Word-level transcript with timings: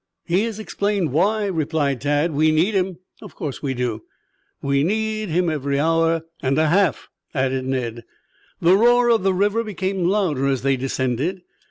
"He 0.25 0.45
has 0.45 0.57
explained 0.57 1.11
why," 1.11 1.45
replied 1.45 2.01
Tad. 2.01 2.31
"We 2.33 2.49
need 2.49 2.73
him. 2.73 2.97
Of 3.21 3.35
course 3.35 3.61
we 3.61 3.75
do. 3.75 4.01
We 4.59 4.83
need 4.83 5.29
him 5.29 5.47
every 5.47 5.79
hour" 5.79 6.23
"And 6.41 6.57
a 6.57 6.69
half," 6.69 7.07
added 7.35 7.65
Ned. 7.65 8.03
The 8.59 8.75
roar 8.75 9.09
of 9.09 9.21
the 9.21 9.35
river 9.35 9.63
became 9.63 10.05
louder 10.05 10.47
as 10.47 10.63
they 10.63 10.75
descended. 10.75 11.43